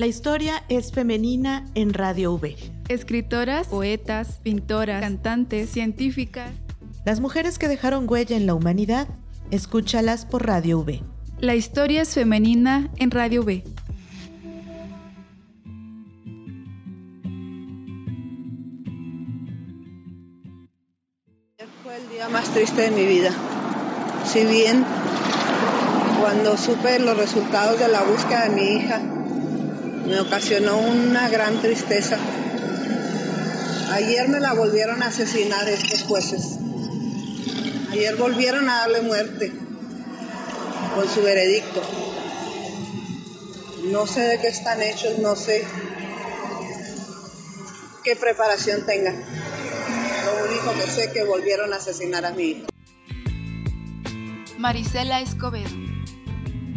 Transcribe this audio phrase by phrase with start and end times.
[0.00, 2.56] La historia es femenina en Radio V.
[2.88, 6.52] Escritoras, poetas, pintoras, cantantes, científicas.
[7.04, 9.08] Las mujeres que dejaron huella en la humanidad,
[9.50, 11.02] escúchalas por Radio V.
[11.40, 13.62] La historia es femenina en Radio V.
[21.84, 23.32] Fue el día más triste de mi vida.
[24.24, 24.82] Si bien
[26.22, 29.19] cuando supe los resultados de la búsqueda de mi hija,
[30.06, 32.18] me ocasionó una gran tristeza.
[33.92, 36.58] Ayer me la volvieron a asesinar estos jueces.
[37.90, 39.52] Ayer volvieron a darle muerte
[40.94, 41.82] con su veredicto.
[43.90, 45.64] No sé de qué están hechos, no sé
[48.04, 49.16] qué preparación tengan.
[49.16, 52.66] Lo único que sé es que volvieron a asesinar a mi hija.
[54.58, 55.89] Marisela Escobedo.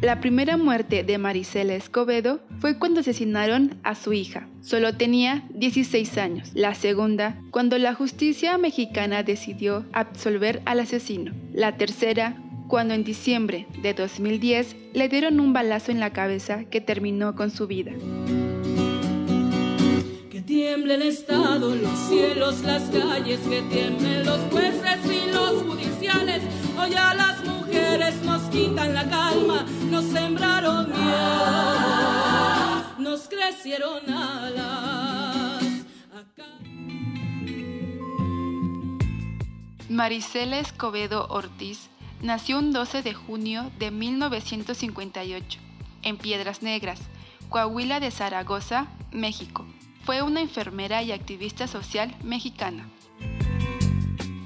[0.00, 4.46] La primera muerte de Marisela Escobedo fue cuando asesinaron a su hija.
[4.60, 6.50] Solo tenía 16 años.
[6.54, 11.32] La segunda, cuando la justicia mexicana decidió absolver al asesino.
[11.52, 12.36] La tercera,
[12.68, 17.50] cuando en diciembre de 2010 le dieron un balazo en la cabeza que terminó con
[17.50, 17.90] su vida.
[20.30, 26.42] Que tiemblen estado los cielos, las calles, que tiemblen los jueces y los judiciales.
[26.78, 29.66] Hoy a las mujeres nos quitan la calma,
[36.14, 36.44] Acá...
[39.90, 41.90] Marisela Escobedo Ortiz
[42.22, 45.60] nació un 12 de junio de 1958
[46.02, 47.00] en Piedras Negras,
[47.50, 49.66] Coahuila de Zaragoza, México.
[50.04, 52.88] Fue una enfermera y activista social mexicana.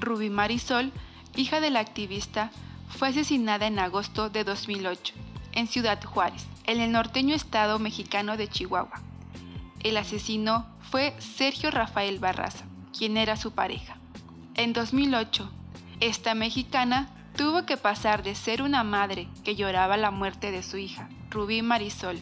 [0.01, 0.91] Ruby Marisol,
[1.37, 2.51] hija de la activista,
[2.89, 5.13] fue asesinada en agosto de 2008
[5.53, 9.12] en Ciudad Juárez, en el norteño estado mexicano de Chihuahua.
[9.83, 12.65] El asesino fue Sergio Rafael Barraza,
[12.97, 13.97] quien era su pareja.
[14.55, 15.51] En 2008,
[15.99, 20.77] esta mexicana tuvo que pasar de ser una madre que lloraba la muerte de su
[20.77, 22.17] hija, Rubí Marisol,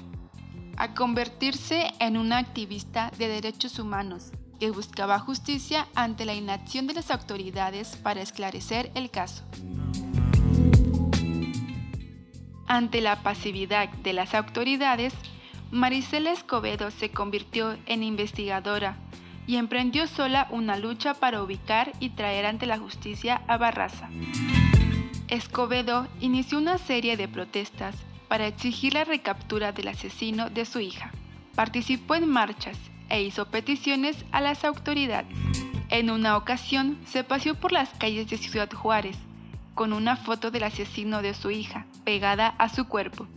[0.76, 6.96] a convertirse en una activista de derechos humanos que buscaba justicia ante la inacción de
[6.96, 9.44] las autoridades para esclarecer el caso.
[12.68, 15.14] Ante la pasividad de las autoridades,
[15.72, 18.98] Marisela Escobedo se convirtió en investigadora
[19.48, 24.10] y emprendió sola una lucha para ubicar y traer ante la justicia a Barraza.
[25.30, 27.96] Escobedo inició una serie de protestas
[28.28, 31.12] para exigir la recaptura del asesino de su hija.
[31.56, 32.78] Participó en marchas
[33.08, 35.38] e hizo peticiones a las autoridades.
[35.90, 39.18] En una ocasión se paseó por las calles de Ciudad Juárez
[39.74, 43.28] con una foto del asesino de su hija pegada a su cuerpo.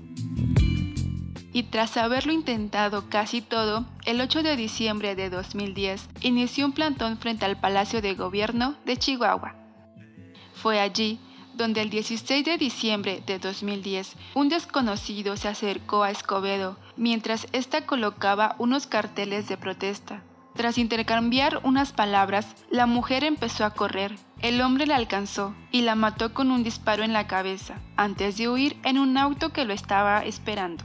[1.54, 7.16] Y tras haberlo intentado casi todo, el 8 de diciembre de 2010 inició un plantón
[7.16, 9.54] frente al Palacio de Gobierno de Chihuahua.
[10.52, 11.20] Fue allí
[11.54, 17.86] donde el 16 de diciembre de 2010 un desconocido se acercó a Escobedo mientras ésta
[17.86, 20.24] colocaba unos carteles de protesta.
[20.56, 24.16] Tras intercambiar unas palabras, la mujer empezó a correr.
[24.40, 28.48] El hombre la alcanzó y la mató con un disparo en la cabeza, antes de
[28.48, 30.84] huir en un auto que lo estaba esperando.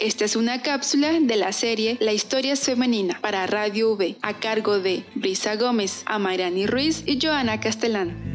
[0.00, 4.40] Esta es una cápsula de la serie La historia es femenina para Radio V, a
[4.40, 8.29] cargo de Brisa Gómez, Amairani Ruiz y Joana Castellán.